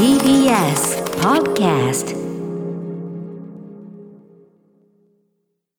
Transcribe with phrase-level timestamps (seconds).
[0.00, 2.16] TBS Podcast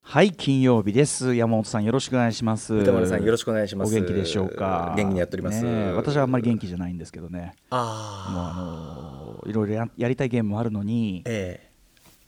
[0.03, 1.33] はい金曜日です。
[1.33, 2.71] 山本さんよろしくお願いします。
[2.75, 3.91] 歌丸さんよろしくお願いします。
[3.91, 4.93] お元気でしょうか？
[4.95, 5.63] 元気にやっております。
[5.63, 7.39] ねえ私はあんまり元気じゃないんですけどね。
[7.39, 11.71] もうああのいろいろややりたいゲームもあるのにええ。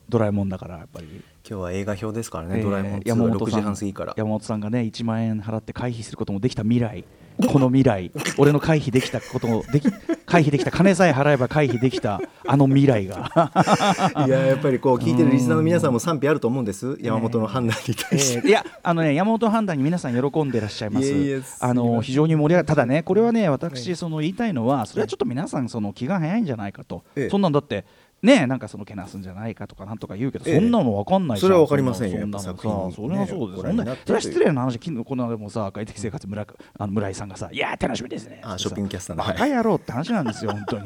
[0.10, 4.14] ドラえもんだからやっぱり、今日は映画表ですからね、えードラえもん2山は6時本さん半過ぎから。
[4.16, 7.04] 山本さんがね1万円払って回避することもできた未来。
[7.52, 8.12] この未来。
[8.38, 9.92] 俺の回避できたこともでき
[10.26, 13.30] 回避できた金さえ払えば回避できたあの未来が。
[14.26, 16.98] いややっぱりこう聞いてるリスナーの皆さんも賛否あると思うんです。
[17.02, 21.58] 山本の判断に対して、えーいやあのね山本判断に皆さん喜んでらっしゃいます。
[21.60, 27.30] あの非常に盛り上がただねこれはね私その言いたいのはそれはちょっと皆さんその気が早いんじゃないかと、ええ。
[27.30, 27.84] そんなんだって。
[28.24, 30.56] ねなんかそのけなすんじゃないかとかなんとか言うけど、ええ。
[30.56, 32.22] そんなの分かんないそれは分かりませんよ。
[32.22, 32.70] そんなのさそれ
[33.18, 33.98] はそうです、ね。
[34.06, 36.48] それは失礼な話この間もさ快適生活村
[36.80, 38.42] あの村井さんがさいやー楽しみですね。
[38.44, 39.24] あショッピングキャスターの。
[39.24, 40.86] バカ野郎って話なんですよ本当に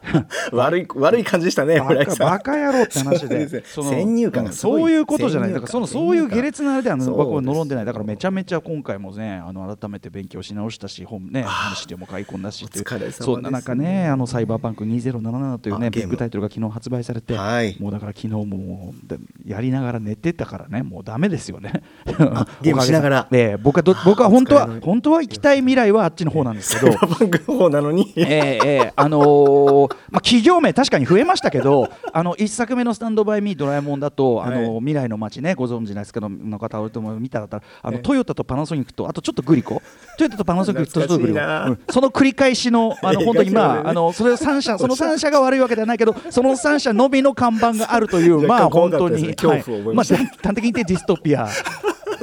[0.52, 2.30] 悪い悪い感じでしたねバカ村井さん。
[2.30, 3.64] バカ野郎って話で。
[3.66, 5.52] その先入観がそういうことじゃない。
[5.52, 7.16] だからそのそういう下劣なあれではそうです。
[7.16, 7.84] 僕は望んでない。
[7.84, 13.12] だからめちゃめちゃ今回もねあの改めて勉強し直したし本ね話しても買い込んだしっていう。
[13.12, 17.76] そんな中ねあのサイバーパンク2077というねあゲームビッグタイトルが昨日発売されてはい。
[17.80, 18.94] もうだから昨日も
[19.46, 21.82] やりながら寝てたからねもうダメですよね。
[22.62, 23.26] ゲームしながら。
[23.28, 23.56] おかげさまで。
[23.62, 26.96] 僕はど僕は本当は本当は行きたい未来はあっちの方なんですけど。
[27.06, 28.12] バンクの方なのに。
[28.16, 28.92] ええええ。
[28.96, 34.82] あのーまあ、企業名確かに増えましたけど あの1作目の「スタンドバイ・ミードラえもん」だと、あのはい。
[34.82, 37.48] 未来の街ねご存知ないですけどの方はとも見たら
[37.82, 39.82] あのええトヨタとパナソニックとあとちょっとグリコ。
[40.18, 41.40] トヨタとパナソニックとちょっとグリコ、
[41.92, 49.64] その繰り返しのあの 本当にまああのそれを3社その3社が悪いわけではないけどその3社のみの看板があるという まあ本当に、はい。
[49.94, 51.48] まあ、端的に言ってディストピア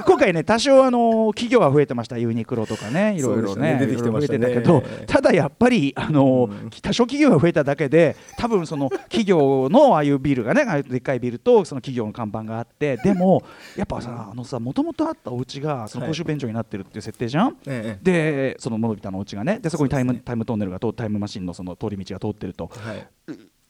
[0.05, 2.17] 今回ね多少あの企業は増えてました。
[2.17, 3.15] ユニクロとかね。
[3.17, 3.73] いろいろね。
[3.73, 3.79] ね。
[3.79, 4.53] 出てきてましたね。
[4.53, 6.69] けどただやっぱりあの、うん。
[6.69, 13.43] 多少企業が増えただけで多分その企業のああいうビルがねああいうでっかいビルとその企業の看板があってでも
[13.75, 17.99] やっぱさあのさもともとあったお家がその公衆便所になってるっていう設定じゃん、ええ。
[18.03, 19.59] でそのモノビタのお家がね。
[19.59, 20.21] でそこにタイム,、ね。
[20.23, 22.69] タイムトンネルが通タイムマシンのその通り道が通ってると。
[22.73, 23.07] はい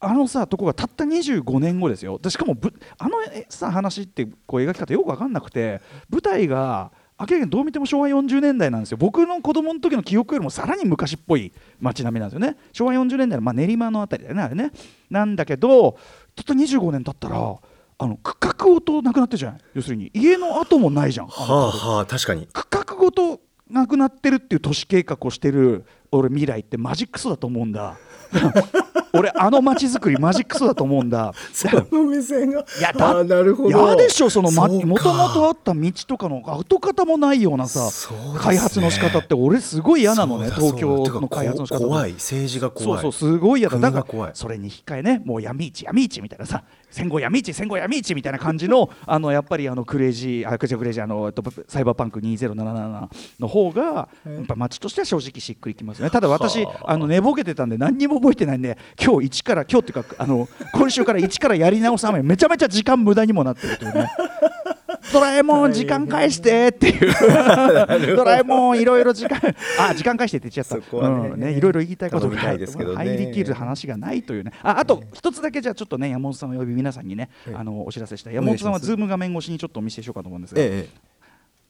[0.01, 2.19] あのさとこがたった25年後ですよ。
[2.19, 8.97] でしかもぶあのえさ話ってこう描き方よく分かんなくて舞台が明らかにどう見ても昭和40年代なんですよ。
[8.97, 11.51] 僕の子供の時の記憶よりもさらに昔っぽい
[11.81, 12.55] 街並みなんですよね。
[12.71, 14.71] 昭和40年代の、まあ、練馬のあたりだよねあれね。
[15.09, 15.97] なんだけど
[16.33, 17.55] たった25年経ったら
[18.01, 21.27] あの区画ごとなくなってるじゃん要するに家の跡もないじゃん。
[21.27, 22.47] はあはあ確かに。
[22.53, 27.97] 区画ごとなくなってるっていう都市計画をしてる俺未来ってマジクソだと思うんだ
[29.13, 31.33] 俺あの街づくりマジクソだと思うんだ。
[31.53, 32.59] その目線が。
[32.59, 33.69] いやだなるほど。
[33.69, 34.97] 嫌でしょそのもとも
[35.29, 38.39] とあった道とかの跡形もないようなさ、ね。
[38.39, 41.79] 開発の仕方って俺すごい嫌なのね東京の開発の仕方。
[41.85, 42.13] 怖い。
[42.13, 43.01] 政治が怖い。
[43.01, 43.79] そうそうすごい嫌だ。
[43.79, 53.07] だからそれに引き換えねもう闇市闇市みたいなさ戦後闇市戦後闇市みたいな感じのあのやっぱりあのクレイジーあクレイジークレイジーあのえっとサイバーパンク2077
[53.39, 56.09] の方がやっぱ街としては正直しっくりきますね。
[56.09, 56.91] ただ私はあ。
[56.91, 64.11] あの寝ぼけてたんで何にも覚えてないんで今日一から今日っていうかあの今週から一からやり直すためちゃめちゃ時間無駄にもなってるというね。
[65.13, 67.13] ドラえもん時間返してっていう。
[68.15, 69.39] ドラえもんいろいろ時間
[69.79, 70.85] あ時間返してって言っちゃった。
[70.85, 72.95] そこはねうんねいろいろ言いたいことが頼みたいですけどね。
[72.97, 74.51] 入りきる話がないというね。
[74.61, 77.55] ああと一つだけじゃあちょっとね山本さんを呼び皆さんにねええ。
[77.55, 78.35] あのお知らせしたい。
[78.35, 80.89] 山本さんはズーム画面越しにちょっとお見せしようかと思うんですが、ええ。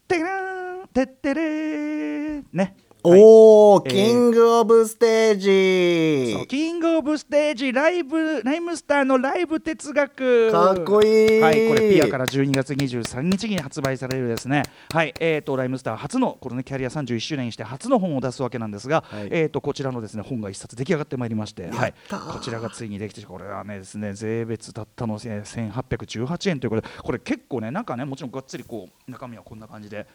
[0.07, 6.48] てらーんてってれーねおお、えーキングオブステージ。
[6.48, 10.52] キングオブステージライブライムスターのライブ哲学。
[10.52, 11.40] かっこいい。
[11.40, 14.64] はいこれピアから12月23日に発売されるですね。
[14.92, 19.30] はいえー、とライムスター初のこれねキャリア31周年にして初の本を出すわけなんですが、はい。
[19.31, 21.94] えー、とこちらのですね本が一冊出来上がってまいりましてはい。
[22.10, 30.06] こちらがついにできてこれはねですね税別たったのえー1818円ということでこれ結構ね中ねもちろんがっつりこう中身はこんな感じで、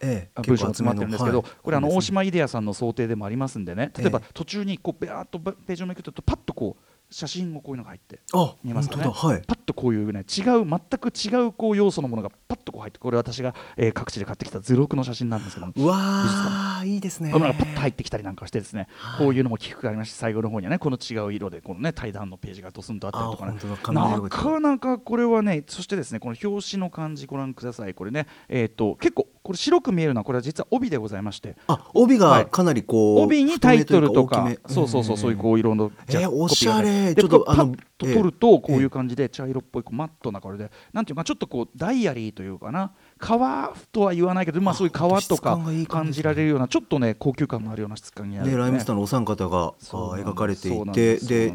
[0.45, 1.47] 文章が詰まってるんですけど、はい。
[1.63, 3.91] これあの大島イデアさんの想定でもありますんでね。
[3.97, 4.11] 例え。
[4.11, 8.21] ばええ途中にこうベアーっとページをめくってるとパッとこう写真をこういうのが入って。
[8.33, 9.05] あ見えますかね。
[9.05, 9.43] はい。
[9.47, 15.73] パッとこういうね違う全く違うこう要素のものがパッとこう入ってこれ私が、えー各地で買ってきた図録の写真なんですけども。
[15.77, 17.31] うわーいいですね。
[17.31, 18.89] このがパッと入ってきたりなんかしてですね、
[19.19, 20.79] こういうのも企画がありまして最後の方にはね。
[20.79, 23.95] この違う色でこのね対談のページがドスンとあったりとかね。
[23.95, 27.95] なかなかこれはねそしてですねこの表紙の感じご覧ください。
[27.95, 31.55] これねえっ、と結構これ白く見えるのはこれは実は帯でございまして。
[31.67, 32.45] あ帯はい。
[32.45, 37.15] がかなりこう、帯にタイトルとかそうそうそうそういうこう色のじゃえーおしゃれ。
[37.15, 40.71] でちょっとあのと取るとこういう感じで茶色っぽいこうマットなこれで。
[40.95, 42.93] なんていうかちょっとこうダイアリーというかな
[43.25, 51.53] 川とは言わないけど、まあ、そういう川とかがいい感じられるようなちょっとね高級感のあるような質感にある、でライムスターのお三方が描かれていてで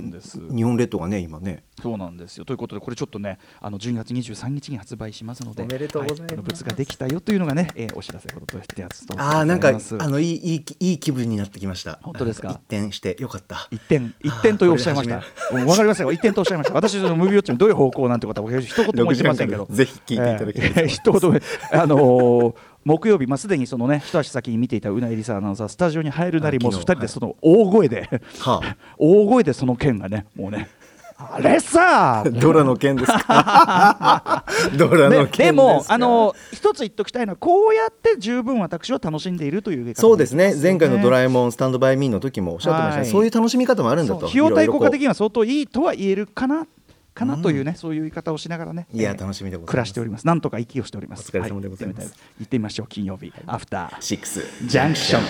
[0.52, 1.64] 日本列島がね今ね。
[1.82, 2.44] そうなんですよ。
[2.44, 6.30] ということでこれちょっとねあの12月23日に発売しますのでおめでとうございます。
[6.30, 12.00] はこの物ができたよというのがね、えーお知らせこととしてやつとああなんかあのいいいいいい気分になってきました。
[12.04, 12.50] 本当ですか？
[12.50, 13.68] 一転してよかった。
[13.72, 15.24] 一点一点とおっしゃいました。
[15.54, 16.12] うんわかりませんよ。
[16.12, 16.74] 一点とおっしゃいました。
[16.74, 19.68] 私そのムービーウォッチのどういう方向なんてことは僕一言も言ってませんけど。
[19.70, 21.42] ぜひ聞いていただきたいえー一言目
[21.72, 28.10] あのー木曜日、まあ、すでにそのね一足先に見ていたうなえりさアナウンサースタジオに入るなりあもう二昨日人でその大声で、
[28.40, 28.78] はあ。
[28.98, 30.70] 大声でその件がねもうね
[31.18, 34.46] あれさドラの件ですか？
[34.78, 35.44] ドラの件ねですか？
[35.44, 40.56] でもあの一つ言っときたいのはこうやって十分私は楽しんでいるというそうですね。
[40.60, 43.12] 前回の「ドえラえもんスタンドバイミー」の時もおっしゃってましたね、はい。
[43.12, 44.28] そういう楽しみ方もあるんだと。
[44.28, 46.66] 費用対効果的いには相当いいとは言えるかな
[47.14, 50.28] かなというね、そういう言い方をしながらねいやえー楽しみで暮らしております。
[50.28, 51.30] なんとか息をしております。
[51.30, 52.08] お疲れ様でございます。
[52.08, 52.88] は行ってみた行ってみましょう。
[52.88, 55.22] 金曜日、アフターシックスジャンクション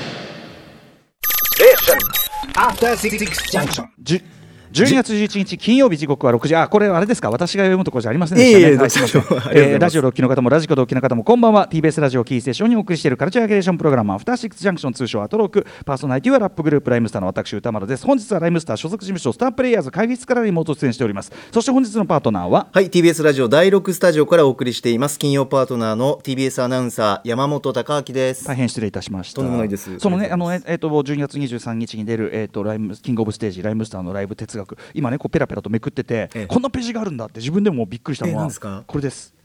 [2.55, 3.87] After Six Junction.
[3.99, 4.21] じゅ
[4.71, 6.55] 12月11日金曜日時刻は6時。
[6.55, 7.31] あこれあれですか？
[7.31, 11.67] 私が読むところじゃありませんでしたね、いえ ラジオ同期の方もラジコ同期の方もこんばんは。
[11.67, 18.05] TBS ラジオキーステーションにお送りしているカルチャーキュレーションプログラムアフターシックスジャンクション通称アトロークパーソナリティはラップグループライムスターの私歌丸です。
[18.05, 21.31] 本日はライムスター所属事務所スタープレイヤーズ会議室からリモート出演しております。
[21.51, 22.67] そして本日のパートナーは？
[22.71, 25.17] はい TBS ラジオ第6スタジオからお送りしています。
[25.17, 28.45] 金曜パートナーの TBS アナウンサー山本貴明です。
[28.45, 29.37] 大変失礼いたしました。
[29.37, 29.97] とんでもないです。
[29.97, 34.77] そのね、あのね、えっ、と、12月23日に出る、えっ、と、ライム、キングオブステージ、ライムスターのライブ哲学。
[34.93, 38.83] 今ね、こうペラペラとめくってて、ええこんなページがあるんだって、自分でもびっくりしたのは。
[38.87, 39.38] これです。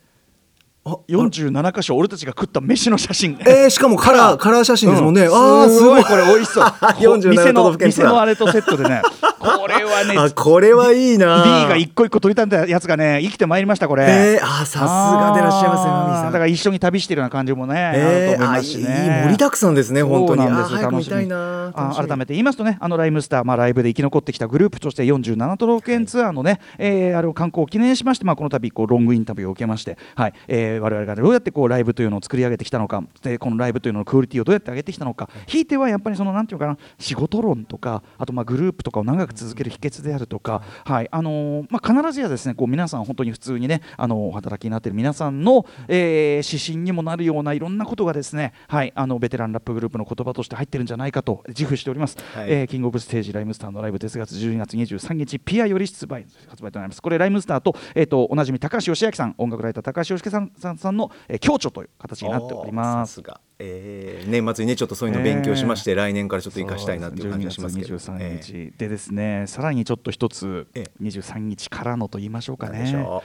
[0.86, 3.38] あ47箇所、俺たちが食った飯の写真。
[3.40, 6.64] えー、しかもカラーカラー写真ですもんね、うんああすごいこれ美味しそう。
[6.64, 9.00] こう47店の店のあれとセットでね。
[9.38, 10.14] これはね。
[10.18, 14.04] あこれはいいな B が一個一個取りたんだやつがね生きてまいりましたこれ。
[14.04, 19.22] えー、あーさすがでいらっしゃいますよあーマミーさんだから一緒に旅してるような感じもね、えー、あいいと思いますしね。
[19.24, 35.64] 盛りだくさんですね本当になんです楽したみあ改めて言いますとねあのライムスター、まあ、ライブで生き残ってきたグループとして47都道府県ツアーのね、えーあれを観光を記念しまして、まあ、この度こうロングインタビューを受けまして、はいえー、我々がどうやってこうライブというのを作り上げてきたのかでこのライブというののクオリティをどうやって上げてきたのか、ひい。
[35.66, 52.50] てはやっぱりそのなんていうのかな仕事論とかあとまあグループとかを長く続ける秘訣であるとか、はいあのーまあ、必ずやですねこう皆さん本当に普通にねあのお働きになっている皆さんの、えー指針にもなるようないろんなことがですね、はい、あのベテランラップグループの言葉として入ってるんじゃないかと自負しております、はい。
[52.50, 57.00] えーキングオブステージライムスターのライブです月12月23日ピアより出売発売となります。
[57.02, 63.22] これライムスターと,、えー、とおなじみ高橋義明さん音楽ライター高橋義明さんさんの、えー、共著という形になっております。
[63.58, 70.90] えー、年末にねちょっとそういうの勉強しまして、来年からちょっと生かしたいなっていう感じがしますけど、12月23え日、でですねさらにちょっと一つ、ええ。
[71.02, 72.92] 23日からのと言いましょうかね。
[72.96, 73.22] ょ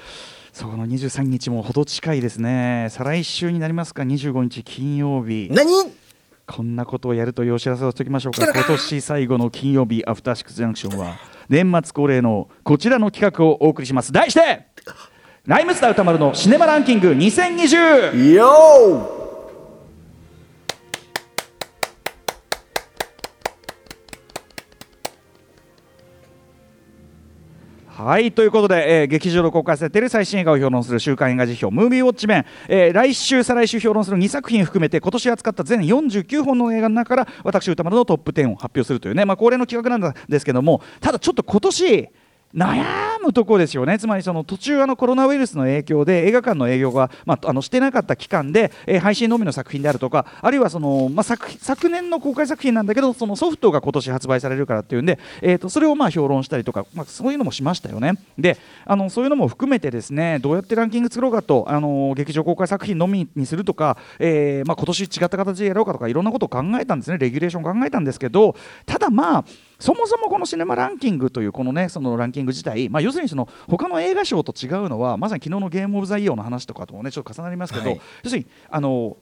[0.54, 2.88] その23日もほど近いですね。
[2.92, 5.48] 再来週になりますか？25日金曜日。
[5.50, 5.68] う何？
[6.46, 8.52] こんなことをやるというお知らせをしておきましょうか。
[8.52, 11.18] 今年最後の金曜日アフターシックスジャンクションは。
[11.48, 14.12] 年末恒例のこちらの企画をお送りします。
[14.12, 14.66] 題して
[15.50, 42.10] ライムスター歌丸のシネマランキング2020よーはいということで、えー劇場で公開されている最新映画を評論する週刊映画辞表ムービーウォッチメン、えー来週再来週評論する2作品含めて今年扱った全49本の映画の中から私歌丸のトップ10を発表するというね、まあ、恒例の企画なんですけどもただちょっと今年
[42.56, 58.14] 悩むとこですよね、つまりその途中、あのコロナウイルスの影響で映画館の営業が、まあ、あのしてなかった期間で、えー配信のみの作品であるとか、あるいはその、まあ、昨昨年の公開作品なんだけど、そのソフトが今年発売されるからっていうんで、えー、とそれをまあ評論したりとか、まあ、そういうのもしましたよね。
[58.38, 69.46] であのそういうのも含めてですねどうやってランキング作ろうかと、あの劇場公開作品のみにするとか、えーまあ、今年違った形でやろうかとかいろんなことを考えたんですねレギュレーション考えたんですけどただまあ
[69.80, 78.02] そもそもこのシネマランキングというこのねそのランキング自体、まあ、要するにその他の映画賞と違うのはまさに昨日のゲームオブザイヤーの話とかともねちょっと重なりますけど、はい。
[78.24, 79.18] 要するにあの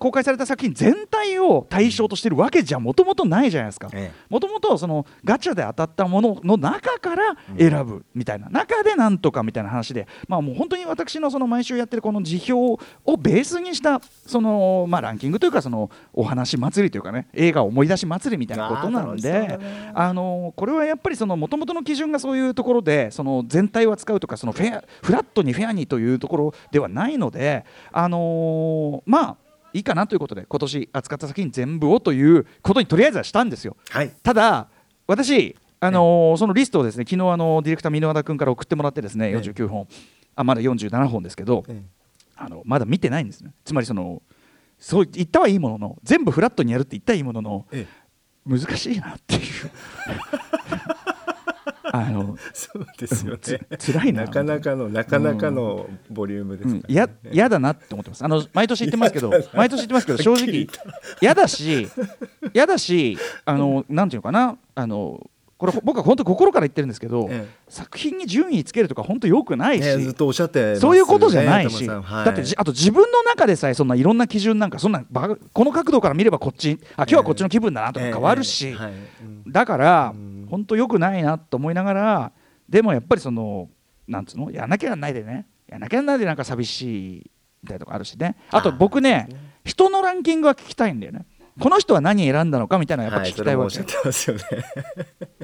[0.00, 3.90] 公開された作品全体を対象としてるわけじゃもともとないじゃないですか。
[3.92, 19.58] えもともとそのガチャで当たったものの中から選ぶみたいな、中でなんとかみたいな話で、まあ、もう本当に私のその毎週やってるこの辞表をベースにしたその、まあ、ランキングというかそのお話祭りというかね映画思い出し祭りみたいなことなんで
[19.92, 29.36] あのこれはやっぱりその元々の基準がそういうところでその全体を扱うとかそのフェアフラットにフェアにというところではないので、あのまあ
[29.72, 33.76] いいかなということで今年扱った作品全部をということにとりあえずはしたんですよ。
[33.90, 34.10] はい。
[34.22, 34.68] ただ
[35.06, 39.36] 私あのーそのリストをですね昨日あのディレクター箕輪田君から送ってもらってですねええ。
[39.36, 39.86] 49本。
[40.36, 41.82] あまだ47本ですけどえ
[42.36, 43.52] あのまだ見てないんですね。
[43.64, 44.22] つまりその
[44.78, 47.86] そう言ったはいいものの全部フラットにやるって言ったはいいもののえ。
[48.46, 49.42] 難しいなっていう
[51.92, 53.38] あの、そうですよね。
[53.78, 54.28] つ辛いなな。
[54.28, 58.24] かなかのなかなかのボリュームですうん、からや嫌だなって思ってます。
[58.24, 60.68] あの毎年言ってますけど毎年言ってますけど正直
[61.20, 61.88] 嫌だし
[62.54, 64.56] 嫌だしあのなんていうのかな。
[64.74, 65.30] あの
[65.60, 78.92] これ僕は本当心から言ってるんですけど、え作品に順位つけるとか本当よくないし、ねずっとおっしゃってそういうことじゃないし、だってじあと自分の中でさえそんないろんな基準なんかそんなこの角度から見ればこっちあ今日はこっちの気分だなとか変わるし、ええはい。
[78.92, 79.52] うん。
[79.52, 82.32] だからうん本当よくないなと思いながら
[82.68, 83.68] でもやっぱりその
[84.06, 85.46] なんつうのやらなきゃやらないでね。
[85.66, 87.30] やらなきゃやらないでなんか寂しい
[87.62, 88.36] みたいなとこあるしね。
[88.50, 89.28] あと僕ね
[89.64, 91.26] 人のランキングは聞きたいんだよね。
[91.60, 93.86] この人は何選んだのかみたいなやっぱ聞きたいわけ、はい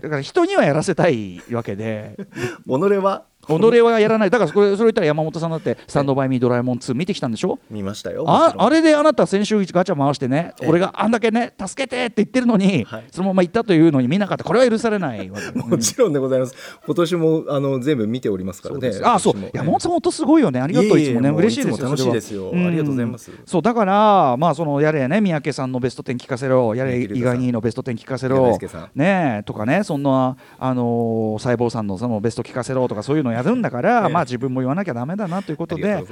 [0.00, 2.16] だから人にはやらせたいわけで。
[2.66, 4.30] 己は己はやらない。
[4.30, 7.58] だからそれそれ言ったら山本さんだって「スタンドバイミードラえもん2」見てきたんでしょ？
[7.70, 8.24] 見ましたよ。
[8.26, 13.04] ああれであなた先週ガチャ回してね、ええ俺があんだけね助けてって言ってるのに、はい。
[13.10, 14.44] そのまま行ったというのに見なかった。
[14.44, 15.58] これは許されないわけ。
[15.58, 16.54] もちろんでございます。
[16.84, 18.90] 今年もあの全部見ておりますからね。
[19.02, 19.34] あそう。
[19.52, 20.60] 山本さん本当すごいよね。
[20.60, 21.30] ありがとういつもね。
[21.30, 22.50] 嬉しいですよ楽しいですよ。
[22.52, 23.30] ありがとうございます。
[23.44, 26.74] そうだからまあそのやれね三宅さんのベスト10聞かせろ。
[26.74, 28.56] やれね意外にのベスト10聞かせろ。
[28.94, 34.12] ねえとかねそんなあのー細胞さんのそのベスト聞かせろとかそういうのやるんだから、ええ。
[34.12, 36.04] まあ自分も言わなきゃダメだなということで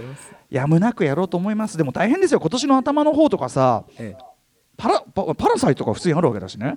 [0.51, 1.77] やむなくやろうと思います。
[1.77, 2.41] でも大変ですよ。
[2.41, 4.25] 今年の頭の方とかさええ。
[4.77, 6.77] パラパパラサイトとか普通にあるわけだしね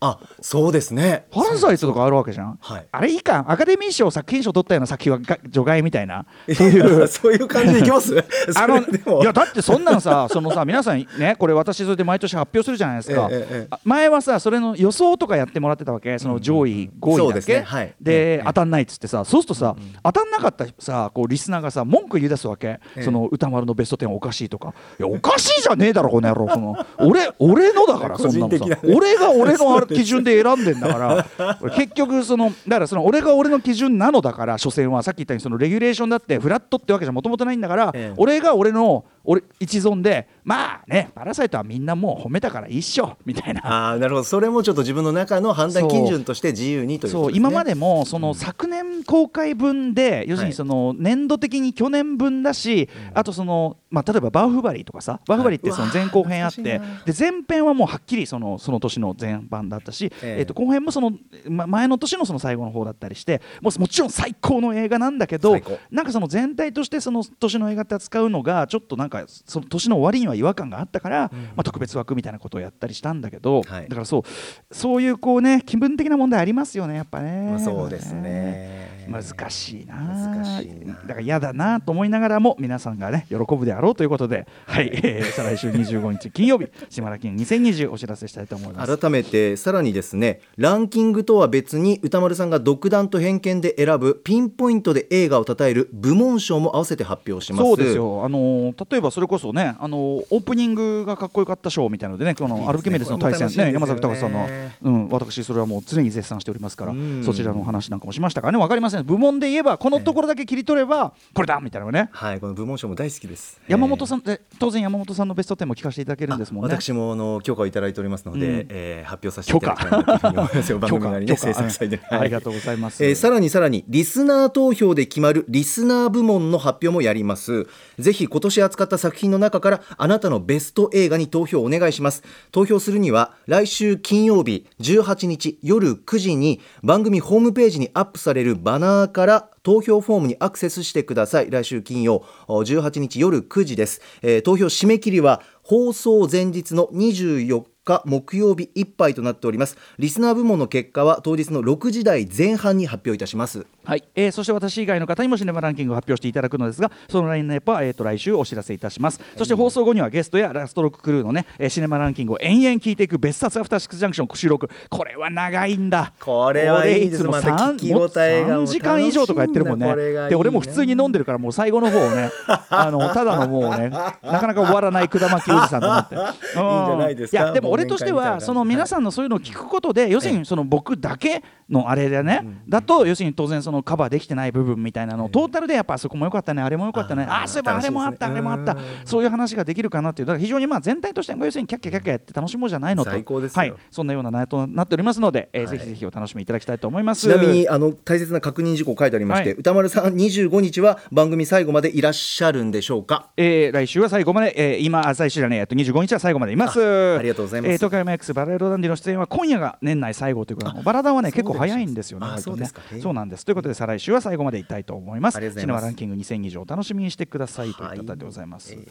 [0.00, 1.26] あそうですね。
[1.30, 2.58] パラサイトとかあるわけじゃん。
[2.60, 2.86] はい。
[2.92, 3.44] あれいいか。
[3.48, 6.26] アカデミー賞作品賞取ったような作品はが除外みたいな。
[6.54, 8.14] そ ういうそういう感じでいきます？
[8.56, 17.62] あのいやだってそんなんさそのさ皆さんねこれ私それで毎年発表するじゃないですか、えええ前はさそれの予想とかやってもらってたわけその上位5位だっけ、そうですね。
[17.62, 17.94] はい。
[18.00, 23.02] で、ええ当たんないっつってさそうするとさ、当たんなかったさこうリスナーがさ文句言い出すわけ、ええ。
[23.02, 24.74] その歌丸のベスト10はおかしいとか。
[24.98, 26.46] いやおかしいじゃねえだろこの野郎。
[26.46, 28.64] この俺俺のだから そんなのさ。
[28.66, 35.02] ね俺が俺のあれ基準で選んでんだから結局そのだからその俺が俺の基準なのだから所詮は。
[35.02, 38.14] さっき言ったようにそのレギュレーションだってフラットってわけじゃもともとないんだから、ええ。
[38.16, 43.66] 俺が俺の俺一存でまあねパラサイトはみんなもう褒めたからいいっしょみたいな。
[43.66, 44.24] ああなるほど。
[44.24, 47.44] それもちょっと自分の中の判断基準として自由にということですね。
[47.44, 47.50] そう。
[47.50, 60.40] 今までもその昨年公開分で要するにその年度的に去年分だしあとそのまあ例えばバウフバリーとかさバウフバリーってその前後編あってうわー懐で前編はもうはっきりそのその年の前版だったしええ。
[60.40, 61.12] えっと後編もその
[61.48, 65.56] ま前の年のその最後の方だったりしてもうもちろん最高の映画なんだけど
[65.90, 73.88] なんかその全体としてその年の映画って扱うのがちょっとなんかその年の終わりには違和感があったから、まあ、特別枠みたいなことをやったりしたんだけど、はい。
[73.88, 77.50] だからそうそういうこうね気分的な問題ありますよねやっぱね。
[77.50, 79.94] まあそうですね難しいな。
[79.96, 80.94] 難しいな。
[80.94, 88.98] だから嫌だなと思いながらも皆さんがね喜ぶであろうということで、はいえー、再来週25日金曜日島田金2020お知らせしたいと思います。
[88.98, 97.64] 改めてさらにですねランキングとは別に歌丸さんが独断と偏見で選ぶピンポイントで映画を称える部門賞も合わせて発表します。
[97.64, 98.24] そうですよ。
[98.24, 103.72] あのー例えばそれこそねあのーオープニングがかっこよかった賞みたいなのでねこのアルキメデスの対戦ねね。
[103.72, 104.48] 山崎隆さんの、
[104.82, 107.22] うん、私それはもう常に絶賛しておりますからうん。
[107.24, 112.08] そちらの話なんかもしましたからねわかりません部門で言えばこのところだけ切り取ればこれだみたいなね。
[112.12, 113.60] はいこの部門賞も大好きです。
[113.68, 116.74] 山本んさんで当然山本さんのベスト10も聞かせていただけるんですもんね。
[116.74, 118.66] 私もあの許可をいただいておりますので、うん。
[118.70, 120.72] えー発表させていただきたいなと思います。
[120.72, 123.04] よ番組なりね制作祭で、うんありがとうございます。
[123.04, 127.66] えーさらにさらにリスナー投票で決まるリスナー部門の発表もやります。
[127.98, 132.22] ぜひ今年扱った作品の中からあなたのベスト映画に投票をお願いします。
[132.52, 141.50] 投票するには来週金曜日18日夜9時に番組ホームページにアップされるバナーから投票フォームにアクセスしてください。
[141.50, 149.76] 来週金曜18日夜9時です、えー投票締め切りは放送前日の24日木曜日いっぱいとなっております。
[149.98, 153.66] リスナー部門の結果は当日の6時台前半に発表いたします。
[153.86, 166.12] はい、えーそして私以外の方にもシネマランキングを発表していただくのですがそのラインナップは、えー、と来週お知らせいたします、そして放送後にはゲストやラストロッククルーのね、えーシネマランキングを延々聞いていく別冊アフターシックスジャンクション収録これは長いんだ。
[166.20, 167.22] これはいいです。
[167.22, 169.94] 俺また三聞き応えがもう3時間以上とかやってるもんね。
[170.28, 172.30] で俺も普通に飲んでるからもう最後の方をね
[172.70, 176.14] あのただのもうねなかなか終わらないくだまきおじさんと思って。
[176.16, 176.24] いいん
[176.54, 177.44] じゃないですか？
[177.44, 188.72] やでも俺としてはその皆さんのそういうのを聞くことで、要するにその僕だけのあれでね、だと要するに当然そのカバーできてない部分みたいなのを、トータルでやっぱあそこも良かったねあれも良かったねあーああそういえばあれもあった、ねれもあった。
[188.72, 190.26] うんそういう話ができるかなっていう。
[190.26, 193.10] だから非常にまあ全体として要するにキャッキャキャッキャやって楽しもうじゃないのと。
[193.10, 193.58] 最高ですよ。
[193.58, 195.78] はい、そんなような内容となっておりますので、えーはい。
[195.78, 197.22] ぜひぜひお楽しみいただきたいと思います。
[197.22, 199.58] ちなみにあの大切な確認事項書いてありまして、はい。
[199.58, 203.30] 歌丸さん25日は番組最後までいらっしゃるんでしょうか？
[203.36, 206.80] えー来週は最後まで、えー今、あ最終じゃねえ、えっと25日は最後までいます。
[206.82, 207.70] あありがとうございます。
[207.72, 212.80] えー東海 MX バラエロダンディの出演は今夜が年内最後ということで、バラダンはね、結構早いんですよね、そうですか。
[213.02, 213.44] そうなんです。
[213.44, 215.38] ということで、再来週は最後までいきたいと思います。
[215.38, 218.72] シネマランキング2000以上お楽しみにしてくださいというはい方でございます。
[218.72, 218.86] えー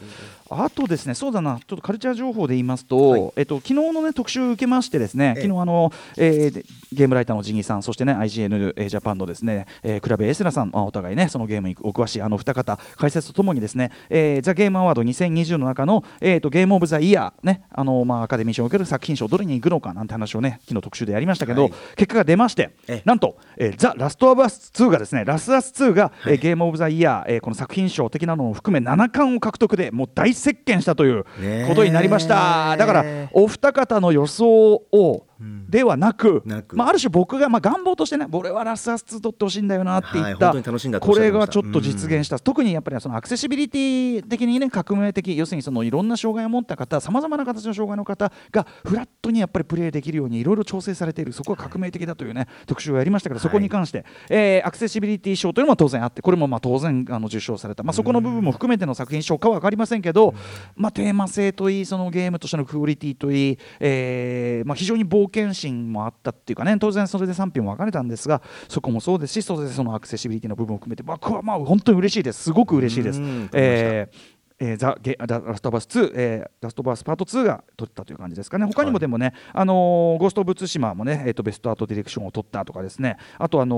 [0.48, 3.32] あとですね、そうだな、ちょっとカルチャー情報で言いますと、はい。
[3.36, 5.42] えっと昨日のね特集を受けましてですね、ええ。
[5.42, 21.72] 昨日あの、えーでゲームライターのジギーさん、そしてね IGN えージャパンのですね、えー、クラブエスラさん、まあお互いねそのゲームにお詳しいあの二方解説とともにですね、えー、ザゲームアワード2020の中のえっ、とゲームオブザイヤーね、あのまあアカデミー賞を受ける作品賞どれに行くのかなんて話をね昨日特集でやりましたけど、はい。
[21.96, 31.24] 結果が出ましてええ、なんと、えー、ザラストアス2がですね、ラスアス2が、えーゲームオブザイヤー、えーこの作品賞的なのを含め7冠を獲得でもう大席巻したという
[31.68, 32.76] ことになりました。
[32.76, 36.76] だからお二方の予想を、んではなくなく。
[36.76, 40.62] まあ、ある種僕が、まあ、願望としてね俺はラスアス2取ってほしいんだよなって言った、はい
[41.00, 51.32] これがちょっと実現した、特にやっぱりそのアクセシビリティ的にね革命的要するにそのいろんな障害を持った方さまざまな形の障害の方がフラットにやっぱりプレーできるようにいろいろ調整されている。
[51.32, 60.34] そこは革命的だというね、特集をやりましたけど、そこに関して、えーアクセシビリティ賞というのも当然あってこれもまあ当然あの受賞された、まあ、そこの部分も含めての作品賞かは分かりませんけど、
[60.74, 72.44] まあ、テーマ性といいそのゲームとしてのクオリティといい、えーまあ、非常に冒険心もあったっていうかね当然それで賛否も分かれたんですがそこもそうですしそれでそのアクセシビリティの部分を含めて僕はまあ本当に嬉しいです。
[72.44, 73.20] すごく嬉しいです。
[73.20, 73.50] うん。
[73.52, 83.76] えーえー、ザ・ゲ、ザ・ラスト・オブ・アス2、えー、ラスト・オブ・アスパート2が取ったという感じですかね、他にもでもね、あのーゴースト・オブ・ツシマもね、えー、とベストアートディレクションを取ったとかですね、あと、あの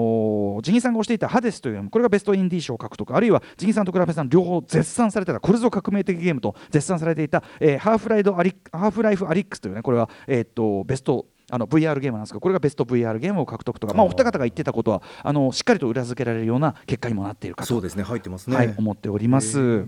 [0.58, 17.68] ージギーさんが推していたハデスという、これがベストインディー賞を獲得、あるいはジギーさんとクラフェさん両方絶賛されてた、これぞ革命的ゲームと絶賛されていた、えーハーフライフアリ、ハーフライフ・アリックスというね、これは、えー、とベストあの VR ゲームなんですがこれがベスト VR ゲームを獲得とか、まあ、お二方が言ってたことはあのしっかりと裏付けられるような結果にもなっているかと。
[17.68, 19.87] そうですね入ってますね、はい、思っております。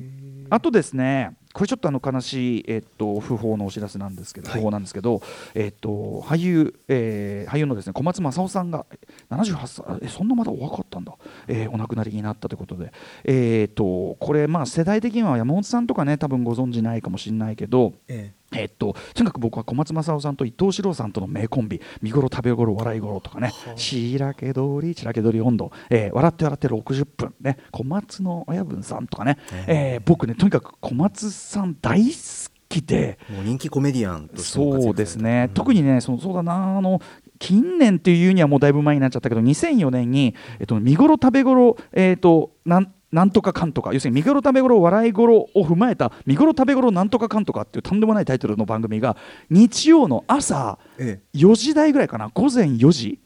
[0.51, 4.61] あとですね、これちょっとあの悲しい、えっと、不法のお知らせなんですけど、はい。
[4.61, 5.21] 不法なんですけど、
[5.55, 8.87] えっと、俳優、えー俳優のですね小松政夫さんが
[9.31, 11.15] 78歳えそんなまだお若かったんだ、
[11.49, 12.93] えーお亡くなりになったということで、
[13.25, 17.95] えっとこれまあ世代的には山本さんとかね多分ご存知ないかもしれないけど。
[18.09, 33.19] ええっと、とにかく僕は小松政夫さんと伊藤四郎さんとの名コンビ「見頃食べ頃笑い頃」とかね「しらけどりしらけどり温度」えー笑って笑って60分」ね小松の親分さんとかね、えー僕ねとにかく小松さん大好きで。
[33.29, 37.01] えもう人気コメディアンとしてそうですね、特にねそのそうだなあの
[37.39, 43.93] 近年っていうにはもうだいぶ前になっちゃったけど2004年に、えっと、見頃食べ頃、えっとなんなんとかかんとか。
[43.93, 49.17] 要するに見頃食べ頃笑い頃を踏まえた見頃食べ頃なんとかかんとかっていうとんでもないタイトルの番組が
[49.49, 52.31] 日曜の朝え4時台ぐらいかな。
[52.33, 53.21] 午前4時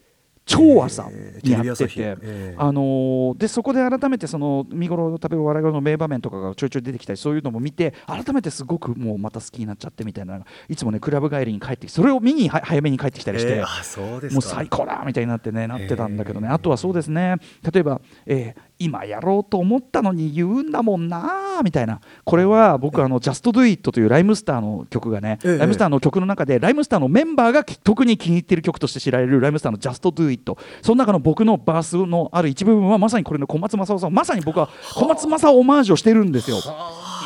[0.47, 2.55] 超朝えーにやってて、ええ。
[2.55, 10.39] あのーでそこで改めてその見頃食べる笑い頃の名場面とかがちょいちょい出てきたりそういうのも見て改めてすごくもうまた好きになっちゃってみたいな。
[10.69, 13.61] いつもねクラブ帰りに帰ってきてそれを見には早めに帰ってきたりして、ええ。
[13.63, 14.33] あそうですか。
[14.35, 16.53] もう最高だみたいになってねなってたんだけどね、ええ。
[16.53, 17.37] あとはそうですね。
[17.73, 22.01] 例えば、えー今やろうと思ったのに言うんだもんなみたいな。
[22.23, 25.57] これは僕あの「Just Do It」というライムスターの曲がね、ええ。
[25.57, 34.13] ライムスターの曲の中でライムスターのメンバーがき特に気に入っている曲として知られるライムスターの「Just Do It」その中の僕のバースのある一部分はまさにこれの小松政夫さん。
[34.13, 36.57] まさに僕は小松政夫オマージュをしてるんですよ。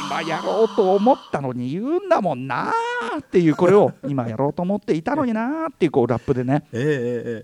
[0.08, 2.72] 今やろうと思ったのに言うんだもんな
[3.20, 6.66] っていうこれを今やろうと思っていたのになっていうこうラップでね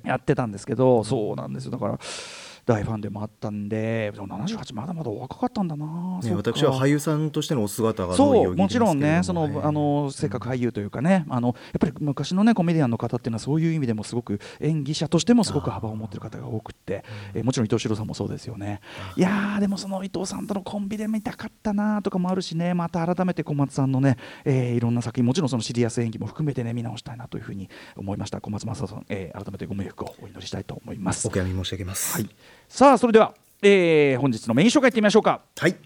[0.04, 1.72] やってたんですけどそうなんですよ。
[1.72, 2.00] だから
[2.66, 8.68] 大ファンでもあったんででも78まだまだお若かったんだな、ね、私は俳優さんとしてのお姿がそうも。
[8.68, 18.82] ちろんね、そそのあの性格俳優というかね、あのやっぱり昔のねコメディアンの方っていうのはそういう意味でもすごく演技者としてもすごく幅を持ってる方が多くって、えーもちろん伊藤四郎さんもそうですよね。
[19.16, 28.42] いやーでもその伊藤さんとのコンビで見たかったなとかもあるしね、また改めて小松さんのね、えーいろんな作品もちろんそのシリアス演技も含めてね見直したいなというふうに思いました。
[28.42, 31.28] 小松正さん、えー改めてご冥福をお祈りしたいと思います。
[31.28, 31.32] お。
[31.32, 32.14] 悔やみ申し上げます。
[32.16, 32.30] はい。
[32.76, 35.40] さあそれでは、えー本日のメイン紹介いってみましょうか。
[35.58, 35.78] はい。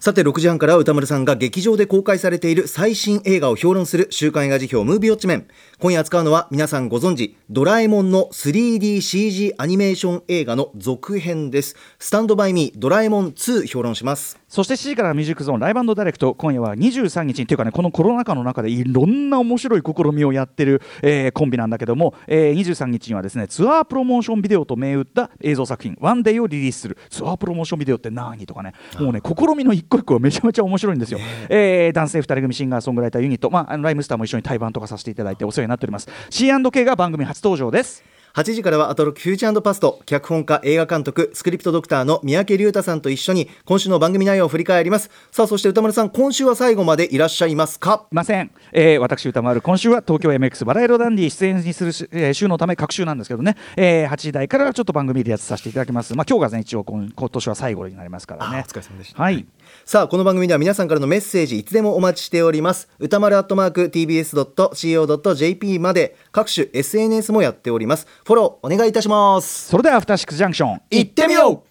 [0.00, 5.46] さて6時半から歌丸さんが劇場で公開されている最新映画を評論する週刊映画辞表ムービーウォッチメン。
[5.78, 11.76] 今夜扱うのは皆さんご存知ドラえもんの 3DCG アニメーション映画の続編です。
[12.00, 14.39] スタンドバイミードラえもん2評論します。
[14.50, 26.98] そして7時からミュージックゾーンライブダイレクト今夜は23日にというかねこのコロナ禍の中でいろんな面白い試みをやってる、えーコンビなんだけども、えー23日にはですねツアープロモーションビデオと銘打った映像作品「ワンデイをリリースする。
[27.10, 28.44] ツアープロモーションビデオって何？
[28.44, 28.72] とかね。
[28.98, 31.90] もうね試みの一個一個がめちゃめちゃ面白いんですよ、え。
[31.90, 36.08] ー男性2人組シンガーソングライターユニット、まあ、ライムスターも一緒に対バンとかさせていただいてお世話になっております。
[36.28, 45.10] C&K が番組初登場です8時からはアトロックフューチャーパスト脚本家映画監督スクリプトドクターの三宅龍太さんと一緒に今週の番組内容を振り返ります。
[45.32, 48.06] さあそして歌丸さん今週は最後までいらっしゃいますか？
[48.10, 56.14] いません、えー私歌丸今週は東京 MX バラ色ダンディ出演にするし、えー週のため各週なんですけどね、えー8時台からちょっと番組でやつさせていただきます。
[56.14, 58.58] まあ今日がね一応今今年は最後になりますからね。
[58.58, 59.20] あお疲れ様でした。
[59.22, 59.44] はい
[59.84, 62.88] さあこの番組では皆さんからのメッセージいつでもお待ちしております。
[62.98, 68.06] 歌丸アットマーク TBS.CO.JP まで各種 SNS もやっております。
[68.24, 69.68] フォローお願いいたします。
[69.68, 70.80] それではアフターシックスジャンクション。
[70.90, 71.70] 行ってみよう。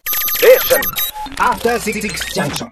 [1.38, 2.00] After Six
[2.34, 2.68] Junction.